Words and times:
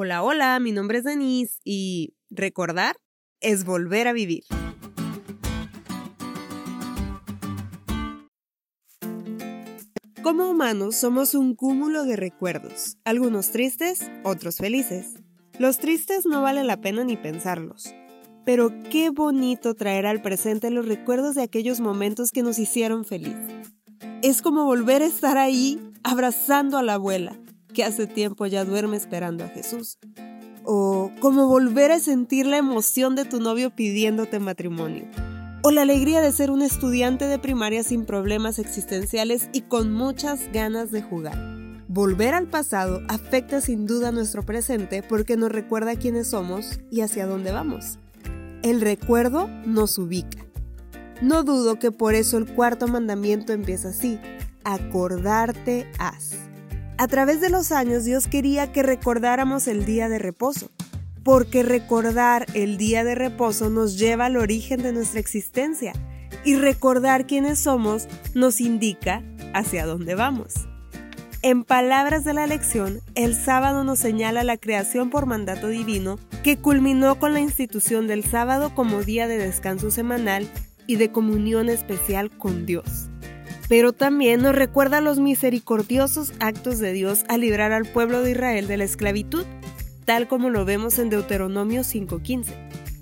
Hola, 0.00 0.22
hola, 0.22 0.60
mi 0.60 0.70
nombre 0.70 0.98
es 0.98 1.04
Denise 1.04 1.58
y 1.64 2.14
recordar 2.30 2.94
es 3.40 3.64
volver 3.64 4.06
a 4.06 4.12
vivir. 4.12 4.44
Como 10.22 10.48
humanos 10.48 10.94
somos 10.94 11.34
un 11.34 11.56
cúmulo 11.56 12.04
de 12.04 12.14
recuerdos, 12.14 12.96
algunos 13.04 13.50
tristes, 13.50 14.08
otros 14.22 14.58
felices. 14.58 15.14
Los 15.58 15.80
tristes 15.80 16.26
no 16.26 16.42
vale 16.42 16.62
la 16.62 16.80
pena 16.80 17.02
ni 17.02 17.16
pensarlos, 17.16 17.92
pero 18.44 18.70
qué 18.92 19.10
bonito 19.10 19.74
traer 19.74 20.06
al 20.06 20.22
presente 20.22 20.70
los 20.70 20.86
recuerdos 20.86 21.34
de 21.34 21.42
aquellos 21.42 21.80
momentos 21.80 22.30
que 22.30 22.44
nos 22.44 22.60
hicieron 22.60 23.04
feliz. 23.04 23.34
Es 24.22 24.42
como 24.42 24.64
volver 24.64 25.02
a 25.02 25.06
estar 25.06 25.38
ahí 25.38 25.80
abrazando 26.04 26.78
a 26.78 26.84
la 26.84 26.94
abuela, 26.94 27.36
que 27.72 27.84
hace 27.84 28.06
tiempo 28.06 28.46
ya 28.46 28.64
duerme 28.64 28.96
esperando 28.96 29.44
a 29.44 29.48
Jesús. 29.48 29.98
O 30.64 31.10
como 31.20 31.46
volver 31.46 31.92
a 31.92 32.00
sentir 32.00 32.46
la 32.46 32.58
emoción 32.58 33.14
de 33.14 33.24
tu 33.24 33.40
novio 33.40 33.70
pidiéndote 33.70 34.38
matrimonio. 34.38 35.04
O 35.62 35.70
la 35.70 35.82
alegría 35.82 36.20
de 36.20 36.32
ser 36.32 36.50
un 36.50 36.62
estudiante 36.62 37.26
de 37.26 37.38
primaria 37.38 37.82
sin 37.82 38.04
problemas 38.04 38.58
existenciales 38.58 39.48
y 39.52 39.62
con 39.62 39.92
muchas 39.92 40.52
ganas 40.52 40.90
de 40.90 41.02
jugar. 41.02 41.58
Volver 41.88 42.34
al 42.34 42.46
pasado 42.48 43.00
afecta 43.08 43.62
sin 43.62 43.86
duda 43.86 44.12
nuestro 44.12 44.44
presente 44.44 45.02
porque 45.02 45.36
nos 45.36 45.50
recuerda 45.50 45.96
quiénes 45.96 46.28
somos 46.28 46.80
y 46.90 47.00
hacia 47.00 47.26
dónde 47.26 47.50
vamos. 47.50 47.98
El 48.62 48.82
recuerdo 48.82 49.48
nos 49.64 49.96
ubica. 49.96 50.44
No 51.22 51.42
dudo 51.42 51.78
que 51.78 51.90
por 51.90 52.14
eso 52.14 52.36
el 52.36 52.46
cuarto 52.46 52.88
mandamiento 52.88 53.52
empieza 53.52 53.88
así, 53.88 54.20
acordarte 54.64 55.90
haz. 55.98 56.34
A 57.00 57.06
través 57.06 57.40
de 57.40 57.48
los 57.48 57.70
años 57.70 58.04
Dios 58.04 58.26
quería 58.26 58.72
que 58.72 58.82
recordáramos 58.82 59.68
el 59.68 59.84
día 59.84 60.08
de 60.08 60.18
reposo, 60.18 60.72
porque 61.22 61.62
recordar 61.62 62.46
el 62.54 62.76
día 62.76 63.04
de 63.04 63.14
reposo 63.14 63.70
nos 63.70 63.96
lleva 63.96 64.26
al 64.26 64.36
origen 64.36 64.82
de 64.82 64.92
nuestra 64.92 65.20
existencia 65.20 65.92
y 66.44 66.56
recordar 66.56 67.28
quiénes 67.28 67.60
somos 67.60 68.08
nos 68.34 68.60
indica 68.60 69.22
hacia 69.54 69.86
dónde 69.86 70.16
vamos. 70.16 70.66
En 71.42 71.62
palabras 71.62 72.24
de 72.24 72.34
la 72.34 72.48
lección, 72.48 72.98
el 73.14 73.36
sábado 73.36 73.84
nos 73.84 74.00
señala 74.00 74.42
la 74.42 74.56
creación 74.56 75.08
por 75.08 75.26
mandato 75.26 75.68
divino 75.68 76.18
que 76.42 76.58
culminó 76.58 77.20
con 77.20 77.32
la 77.32 77.38
institución 77.38 78.08
del 78.08 78.24
sábado 78.24 78.74
como 78.74 79.04
día 79.04 79.28
de 79.28 79.38
descanso 79.38 79.92
semanal 79.92 80.50
y 80.88 80.96
de 80.96 81.12
comunión 81.12 81.68
especial 81.68 82.36
con 82.36 82.66
Dios 82.66 83.07
pero 83.68 83.92
también 83.92 84.42
nos 84.42 84.54
recuerda 84.54 85.00
los 85.00 85.18
misericordiosos 85.18 86.32
actos 86.40 86.78
de 86.78 86.92
Dios 86.92 87.24
al 87.28 87.42
librar 87.42 87.72
al 87.72 87.84
pueblo 87.84 88.22
de 88.22 88.32
Israel 88.32 88.66
de 88.66 88.78
la 88.78 88.84
esclavitud, 88.84 89.44
tal 90.04 90.26
como 90.26 90.48
lo 90.48 90.64
vemos 90.64 90.98
en 90.98 91.10
Deuteronomio 91.10 91.82
5.15. 91.82 92.46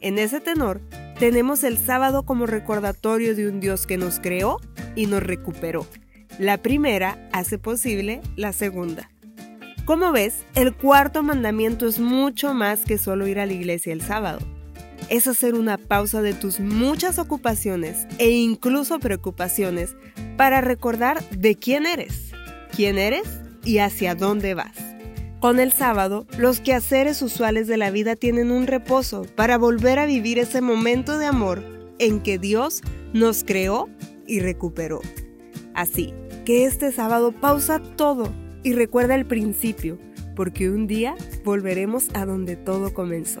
En 0.00 0.18
ese 0.18 0.40
tenor, 0.40 0.80
tenemos 1.18 1.64
el 1.64 1.78
sábado 1.78 2.24
como 2.24 2.46
recordatorio 2.46 3.34
de 3.34 3.48
un 3.48 3.60
Dios 3.60 3.86
que 3.86 3.98
nos 3.98 4.20
creó 4.20 4.58
y 4.96 5.06
nos 5.06 5.22
recuperó. 5.22 5.86
La 6.38 6.58
primera 6.58 7.28
hace 7.32 7.58
posible 7.58 8.20
la 8.36 8.52
segunda. 8.52 9.10
Como 9.84 10.12
ves, 10.12 10.44
el 10.54 10.74
cuarto 10.74 11.22
mandamiento 11.22 11.86
es 11.88 11.98
mucho 11.98 12.54
más 12.54 12.84
que 12.84 12.96
solo 12.96 13.26
ir 13.26 13.40
a 13.40 13.46
la 13.46 13.52
iglesia 13.52 13.92
el 13.92 14.00
sábado. 14.00 14.38
Es 15.08 15.26
hacer 15.26 15.54
una 15.54 15.78
pausa 15.78 16.22
de 16.22 16.34
tus 16.34 16.60
muchas 16.60 17.18
ocupaciones 17.18 18.06
e 18.18 18.30
incluso 18.30 18.98
preocupaciones 19.00 19.96
para 20.36 20.60
recordar 20.60 21.22
de 21.30 21.56
quién 21.56 21.86
eres, 21.86 22.30
quién 22.74 22.98
eres 22.98 23.28
y 23.64 23.78
hacia 23.78 24.14
dónde 24.14 24.54
vas. 24.54 24.76
Con 25.40 25.58
el 25.58 25.72
sábado, 25.72 26.26
los 26.36 26.60
quehaceres 26.60 27.22
usuales 27.22 27.66
de 27.66 27.78
la 27.78 27.90
vida 27.90 28.14
tienen 28.14 28.50
un 28.50 28.66
reposo 28.66 29.26
para 29.36 29.56
volver 29.56 29.98
a 29.98 30.06
vivir 30.06 30.38
ese 30.38 30.60
momento 30.60 31.16
de 31.16 31.26
amor 31.26 31.64
en 31.98 32.20
que 32.20 32.38
Dios 32.38 32.82
nos 33.14 33.42
creó 33.42 33.88
y 34.26 34.40
recuperó. 34.40 35.00
Así 35.74 36.12
que 36.44 36.66
este 36.66 36.92
sábado 36.92 37.32
pausa 37.32 37.80
todo 37.96 38.32
y 38.62 38.74
recuerda 38.74 39.14
el 39.14 39.24
principio, 39.24 39.98
porque 40.36 40.68
un 40.68 40.86
día 40.86 41.14
volveremos 41.44 42.08
a 42.12 42.26
donde 42.26 42.56
todo 42.56 42.92
comenzó. 42.92 43.40